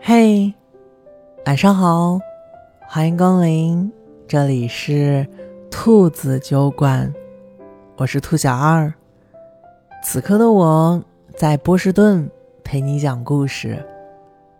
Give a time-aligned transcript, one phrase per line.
[0.00, 0.54] 嘿，
[1.44, 2.18] 晚上好，
[2.88, 3.92] 欢迎光临，
[4.26, 5.26] 这里是
[5.70, 7.12] 兔子酒馆，
[7.96, 8.92] 我是兔小二。
[10.02, 11.02] 此刻的我
[11.36, 12.30] 在波士顿
[12.64, 13.84] 陪你讲故事，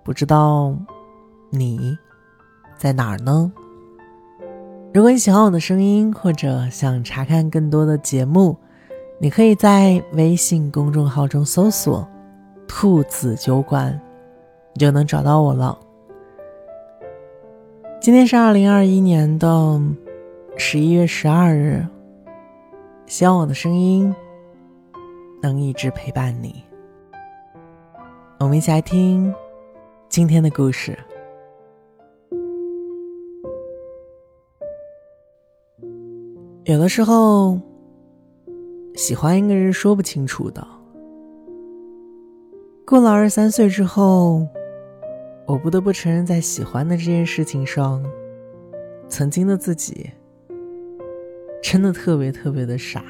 [0.03, 0.77] 不知道
[1.51, 1.97] 你
[2.77, 3.51] 在哪儿呢？
[4.93, 8.57] 如果你喜欢我的声音，或者想查看更多的节目，
[9.21, 12.07] 你可以在微信公众号中搜索
[12.69, 14.01] “兔子酒馆”。
[14.75, 15.77] 你就能找到我了。
[18.01, 19.81] 今天是二零二一年的
[20.57, 21.85] 十一月十二日，
[23.07, 24.15] 希望我的声音
[25.43, 26.63] 能一直陪伴你。
[28.39, 29.35] 我们一起来听
[30.09, 30.97] 今天的故事。
[36.63, 37.59] 有的时候，
[38.99, 40.67] 喜欢一个人说不清楚的。
[42.85, 44.45] 过了二十三岁之后。
[45.47, 48.05] 我不得不承认，在喜欢的这件事情上，
[49.09, 50.11] 曾经的自己
[51.63, 53.03] 真的特别特别的傻。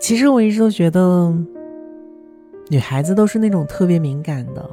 [0.00, 1.32] 其实我一直都觉得，
[2.68, 4.68] 女孩子都是那种特别敏感的，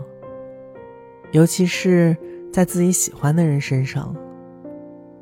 [1.32, 2.18] 尤其是
[2.52, 4.16] 在自己喜欢的人身上，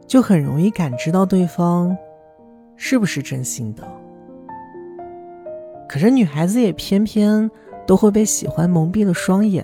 [0.08, 1.98] 就很容易感知到对方
[2.76, 3.84] 是不是真心的。
[5.88, 7.50] 可是女孩子也偏偏。
[7.88, 9.64] 都会被喜欢蒙蔽了双眼。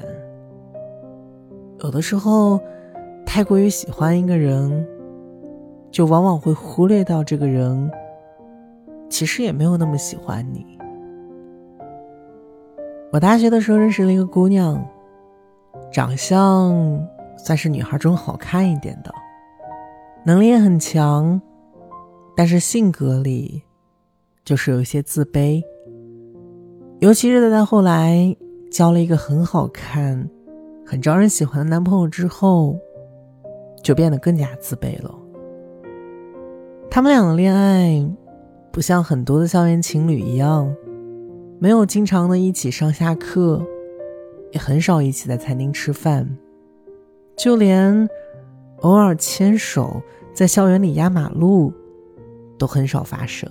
[1.80, 2.60] 有的时候，
[3.26, 4.88] 太过于喜欢一个人，
[5.90, 7.90] 就往往会忽略到这个人
[9.10, 10.64] 其实也没有那么喜欢你。
[13.12, 14.80] 我大学的时候认识了一个姑娘，
[15.92, 17.04] 长相
[17.38, 19.12] 算是女孩中好看一点的，
[20.24, 21.42] 能力也很强，
[22.36, 23.62] 但是性格里
[24.44, 25.62] 就是有一些自卑。
[27.00, 28.36] 尤其是在她后来
[28.72, 30.30] 交了一个很好看、
[30.86, 32.78] 很招人喜欢的男朋友之后，
[33.84, 35.14] 就变得更加自卑了。
[36.90, 38.08] 他们俩的恋爱
[38.72, 40.74] 不像很多的校园情侣一样，
[41.60, 43.66] 没有经常的一起上下课，
[44.52, 46.38] 也很少一起在餐厅吃饭，
[47.36, 48.08] 就连
[48.82, 50.02] 偶尔牵手
[50.34, 51.74] 在校园里压马路
[52.62, 53.50] 都很少发生。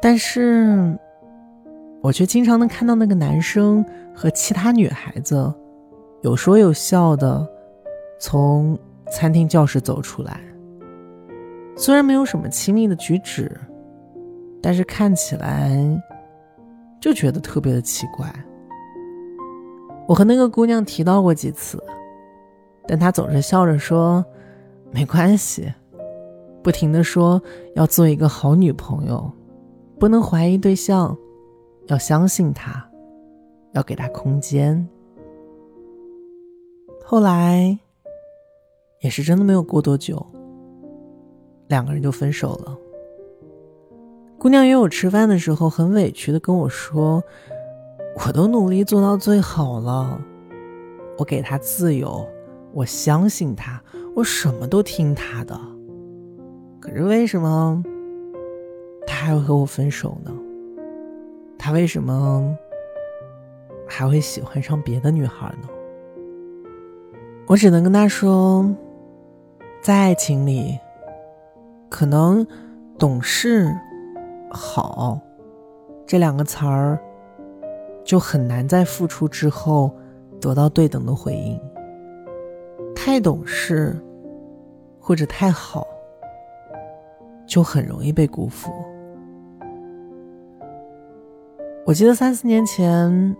[0.00, 0.96] 但是。
[2.02, 3.82] 我却经常能看到那个男生
[4.14, 5.50] 和其他女孩子
[6.20, 7.48] 有说有笑的
[8.20, 8.78] 从
[9.10, 10.38] 餐厅教室走出来。
[11.78, 13.50] 虽然没有什么亲密的举止，
[14.60, 15.74] 但是看起来
[17.00, 18.30] 就觉得特别的奇怪。
[20.06, 21.82] 我和那个姑娘提到过几次，
[22.86, 24.22] 但她总是笑着说
[24.90, 25.72] 没关系，
[26.64, 27.40] 不停的说
[27.74, 29.30] 要做一个好女朋友，
[30.00, 31.16] 不能怀疑对象。
[31.88, 32.82] 要相信他，
[33.74, 34.88] 要给他空间。
[37.04, 37.78] 后来，
[39.02, 40.24] 也是真的没有过多久，
[41.68, 42.74] 两个人就分手了。
[44.38, 47.22] 姑娘约我吃饭的时候，很委屈的跟我说
[48.26, 50.18] ：“我都努力做到最好了，
[51.18, 52.26] 我给他自由，
[52.72, 53.82] 我相信他，
[54.16, 55.73] 我什么都听他的。
[56.84, 57.82] 可是为什么
[59.06, 60.30] 他还会和我分手呢？”
[61.58, 62.54] 他为什么
[63.88, 65.68] 还会喜欢上别的女孩呢？
[67.46, 68.70] 我只能跟他说，
[69.80, 70.78] 在爱情里，
[71.88, 72.46] 可能
[72.98, 73.74] “懂事
[74.52, 75.18] ”“好”
[76.06, 76.98] 这两个词儿，
[78.04, 79.90] 就很难在付出之后
[80.38, 81.58] 得到对等的回应。
[82.94, 83.98] 太懂事
[85.00, 85.86] 或者太好，
[87.46, 88.72] 就很容易被辜负。
[91.86, 93.36] 我记得三四年前，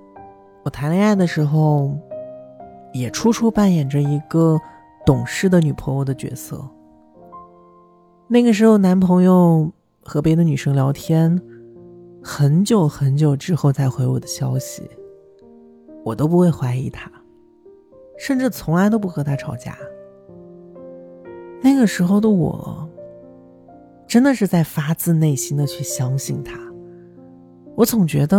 [0.63, 1.97] 我谈恋爱的时候，
[2.93, 4.61] 也处处扮演着一个
[5.07, 6.63] 懂事的女朋友的角色。
[8.29, 9.71] 那个时候，男朋友
[10.03, 11.41] 和别的女生聊天，
[12.23, 14.91] 很久很久之后再回我的消息，
[16.05, 17.11] 我都不会怀疑他，
[18.19, 19.77] 甚至从来都不和他吵架。
[21.63, 22.87] 那个时候的我，
[24.15, 26.57] 真的是在发自内心的去相信他。
[27.75, 28.39] 我总觉得，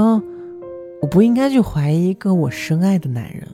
[1.01, 3.45] 我不应该去怀疑一个我深爱的男人。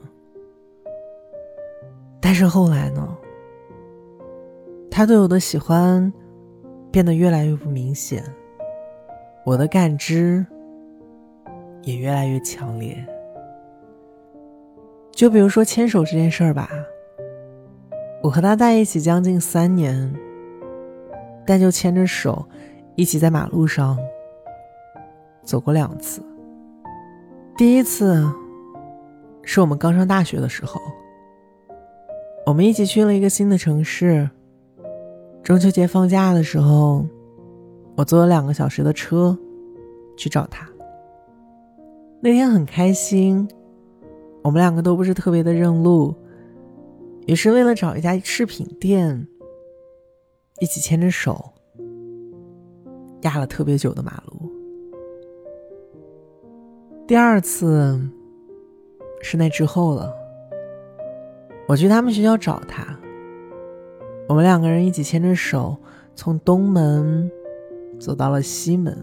[2.22, 3.18] 但是后来呢，
[4.92, 6.14] 他对我的喜欢
[6.92, 8.24] 变得越来越不明显，
[9.44, 10.46] 我的感知
[11.82, 12.96] 也越来越强烈。
[15.12, 16.70] 就比如说牵手这件事儿吧，
[18.22, 20.14] 我和他在一起将近三年，
[21.46, 22.48] 但就牵着手，
[22.96, 23.98] 一起在马路上。
[25.44, 26.22] 走过两次。
[27.58, 28.24] 第一次
[29.44, 30.80] 是我们刚上大学的时候，
[32.46, 34.30] 我们一起去了一个新的城市。
[35.44, 37.06] 中秋节放假的时候，
[37.96, 39.38] 我坐了两个小时的车
[40.16, 40.70] 去找他。
[42.22, 43.50] 那天很开心，
[44.44, 46.14] 我们两个都不是特别的认路，
[47.26, 49.28] 于是为了找一家饰品店，
[50.62, 51.52] 一起牵着手
[53.24, 54.48] 压了特别久的马路。
[57.08, 58.00] 第二次
[59.24, 60.14] 是那之后了，
[61.68, 62.96] 我去他们学校找他，
[64.30, 65.76] 我们两个人一起牵着手
[66.14, 67.30] 从东门
[68.00, 68.96] 走到了西门。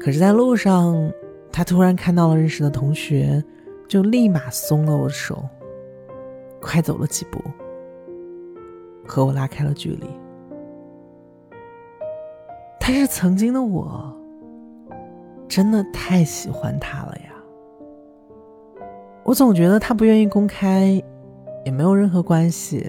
[0.00, 1.12] 可是，在路上，
[1.52, 3.44] 他突然看到了认识的同学，
[3.86, 5.46] 就立马松了我的手，
[6.58, 7.38] 快走了几步，
[9.06, 10.06] 和我拉开了距离。
[12.78, 14.16] 他是曾经的我。
[15.48, 17.34] 真的太喜欢他了呀！
[19.24, 21.02] 我总觉得他不愿意公开，
[21.64, 22.88] 也没有任何关系，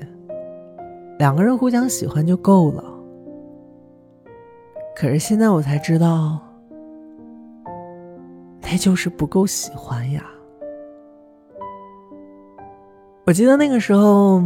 [1.18, 2.84] 两个人互相喜欢就够了。
[4.96, 6.40] 可是现在我才知道，
[8.62, 10.24] 那就是不够喜欢呀。
[13.26, 14.40] 我记得那个时候，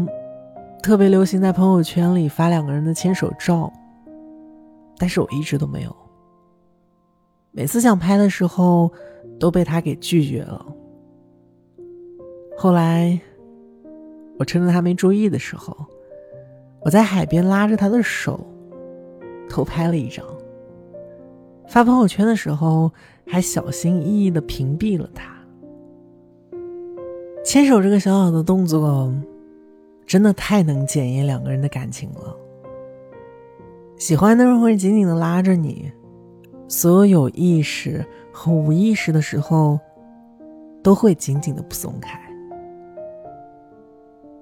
[0.85, 3.73] 特别流行在朋友圈里发两个人的牵手照，
[4.99, 5.95] 但是我一直都没有。
[7.49, 8.91] 每次想拍的时候，
[9.39, 10.63] 都被他给拒绝了。
[12.55, 13.19] 后来，
[14.37, 15.75] 我趁着他没注意的时候，
[16.81, 18.39] 我在海边拉着他的手，
[19.49, 20.23] 偷拍了一张。
[21.67, 22.91] 发朋友圈的时候，
[23.25, 25.33] 还小心翼翼的屏蔽了他。
[27.43, 29.11] 牵手这个小小的动作，
[30.05, 32.35] 真的太能检验两个人的感情了。
[33.97, 35.91] 喜欢的人会紧紧的拉着你。
[36.67, 39.79] 所有有意识和无意识的时候，
[40.81, 42.19] 都会紧紧的不松开。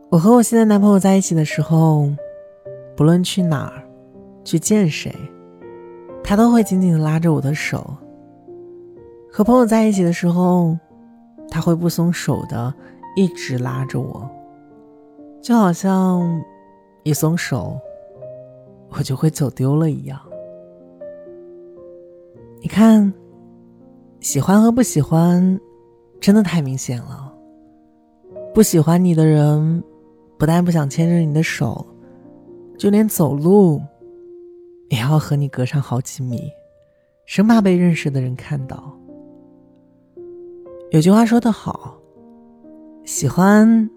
[0.09, 2.09] 我和我现在男朋友在一起的时候，
[2.95, 3.83] 不论去哪儿，
[4.45, 5.13] 去见谁，
[6.23, 7.93] 他都会紧紧的拉着我的手。
[9.29, 10.77] 和朋友在一起的时候，
[11.49, 12.73] 他会不松手的
[13.17, 14.29] 一直拉着我，
[15.43, 16.41] 就好像
[17.03, 17.77] 一松手，
[18.91, 20.17] 我就会走丢了一样。
[22.61, 23.13] 你看，
[24.21, 25.59] 喜欢和不喜欢，
[26.21, 27.35] 真的太明显了。
[28.53, 29.83] 不喜欢你的人，
[30.37, 31.85] 不但不想牵着你的手，
[32.77, 33.81] 就连走路，
[34.87, 36.49] 也要和你隔上好几米，
[37.25, 38.97] 生怕被认识的人看到。
[40.91, 41.97] 有句话说得好，
[43.03, 43.89] 喜欢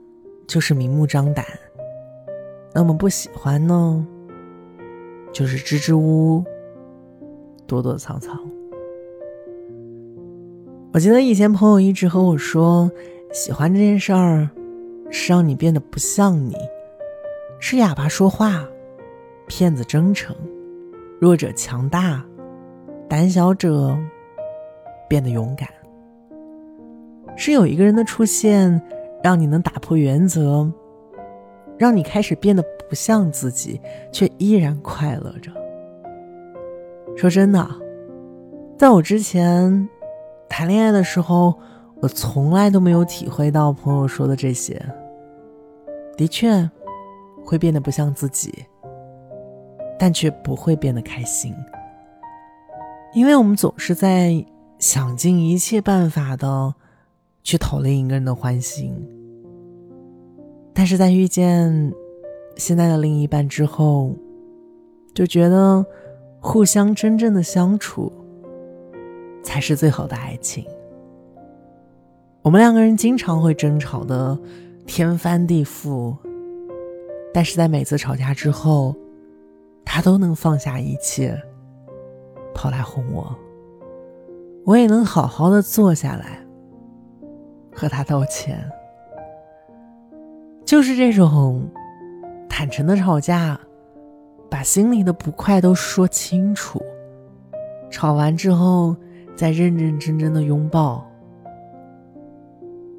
[0.46, 1.44] 就是明目张胆，
[2.72, 4.06] 那么不喜欢呢，
[5.32, 6.44] 就是支支吾吾。
[7.66, 8.38] 躲躲藏藏。
[10.92, 12.88] 我记得以前朋友一直和我说，
[13.32, 14.48] 喜欢这件事儿
[15.10, 16.54] 是让你变得不像你，
[17.58, 18.64] 是哑巴说话，
[19.48, 20.34] 骗子真诚，
[21.18, 22.24] 弱者强大，
[23.08, 23.98] 胆小者
[25.08, 25.68] 变得勇敢。
[27.36, 28.80] 是有一个人的出现，
[29.26, 30.72] 让你能打破原则，
[31.76, 33.80] 让你开始变得不像自己，
[34.12, 35.50] 却依然快乐着。
[37.16, 37.68] 说真的，
[38.78, 39.88] 在我之前
[40.48, 41.52] 谈恋爱的时候，
[42.00, 44.80] 我从来都没有体会到朋友说的这些。
[46.16, 46.70] 的确，
[47.44, 48.64] 会变得不像自己，
[49.98, 51.52] 但却不会变得开心，
[53.12, 54.46] 因为我们总是在
[54.78, 56.72] 想尽一切办法的
[57.42, 58.94] 去讨另一个人的欢心，
[60.76, 61.92] 但是在遇见
[62.56, 64.14] 现在的另一半之后，
[65.12, 65.84] 就觉得。
[66.38, 68.12] 互相真正的相处，
[69.42, 70.64] 才是最好的爱情。
[72.42, 74.38] 我们两个人经常会争吵的
[74.86, 76.14] 天翻地覆，
[77.34, 78.94] 但是在每次吵架之后，
[79.84, 81.36] 他都能放下一切，
[82.54, 83.36] 跑来哄我。
[84.64, 86.46] 我也能好好的坐下来，
[87.74, 88.70] 和他道歉。
[90.66, 91.66] 就是这种
[92.48, 93.58] 坦诚的吵架。
[94.48, 96.80] 把心里的不快都说清楚，
[97.90, 98.94] 吵完之后
[99.34, 101.04] 再认认真真的拥抱，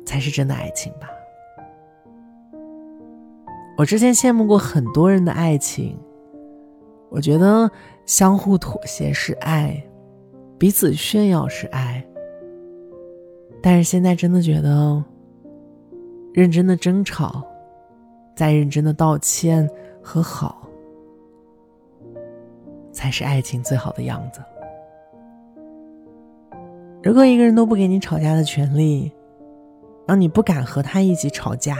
[0.05, 1.07] 才是真的爱情吧。
[3.77, 5.97] 我之前羡慕过很多人的爱情，
[7.09, 7.71] 我觉得
[8.05, 9.81] 相互妥协是爱，
[10.57, 12.05] 彼此炫耀是爱。
[13.63, 15.01] 但是现在真的觉得，
[16.33, 17.41] 认真的争吵，
[18.37, 19.67] 再认真的道歉
[20.01, 20.69] 和好。
[22.93, 24.41] 才是爱情最好的样子。
[27.03, 29.11] 如果一个人都不给你吵架的权利，
[30.07, 31.77] 让你不敢和他一起吵架，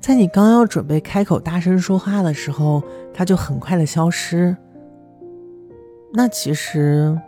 [0.00, 2.82] 在你刚要准备开口大声说话的时候，
[3.14, 4.54] 他就很快的消失，
[6.12, 7.18] 那其实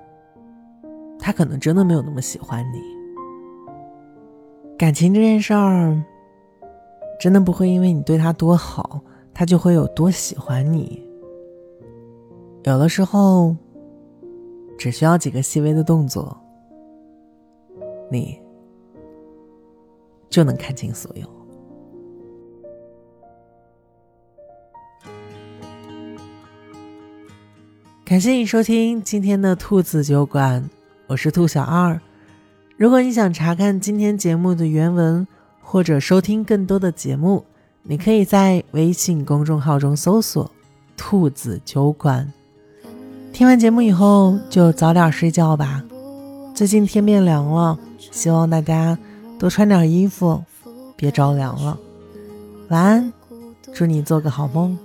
[1.19, 2.81] 他可能真的没有那么喜欢你。
[4.77, 6.05] 感情这件事儿，
[7.19, 9.01] 真的不会因为你对他多好，
[9.33, 11.03] 他就会有多喜欢你。
[12.65, 13.55] 有的时候，
[14.79, 16.37] 只需要几个细微的动作，
[18.11, 18.39] 你
[20.29, 21.27] 就能看清所有。
[28.05, 30.69] 感谢你收听今天的兔子酒馆，
[31.07, 31.99] 我是兔小二。
[32.77, 35.27] 如果你想查看今天节目的原文，
[35.65, 37.45] 或者收听更多的节目，
[37.83, 40.49] 你可以在微信公众号中搜索
[40.97, 42.33] “兔子酒馆”。
[43.33, 45.83] 听完节目以后就早点睡觉吧，
[46.55, 48.97] 最近天变凉了，希望大家
[49.39, 50.45] 多穿点衣服，
[50.95, 51.77] 别着凉了。
[52.69, 53.13] 晚安，
[53.73, 54.79] 祝你做个好梦。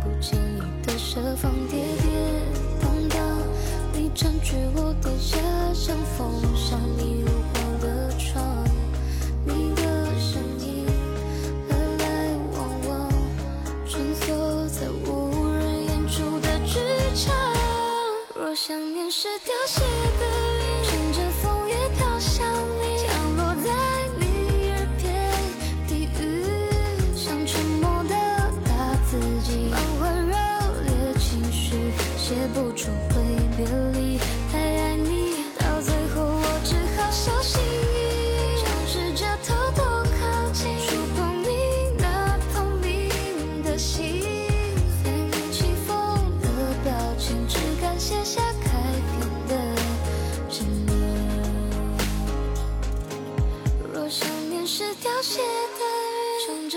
[0.00, 2.08] 不经意的设防，跌跌
[2.80, 3.18] 宕宕
[3.92, 5.38] 你占据我的家
[5.74, 8.42] 乡风，像你如花的窗，
[9.44, 9.82] 你的
[10.18, 10.86] 声音
[11.68, 12.06] 来来
[12.52, 12.58] 往
[12.88, 13.08] 往，
[13.86, 16.78] 穿梭在无人演出的剧
[17.14, 17.34] 场，
[18.34, 19.80] 若想念是凋谢
[20.20, 20.27] 的。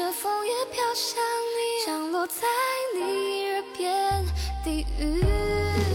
[0.02, 1.22] 着风也飘向
[1.54, 2.34] 你，降落在
[2.96, 4.26] 你耳边
[4.64, 5.24] 低语，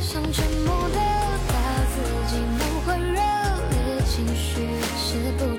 [0.00, 0.98] 想沉默的
[1.48, 1.52] 把
[1.90, 1.96] 自
[2.30, 5.55] 己弄混热烈情绪，是不？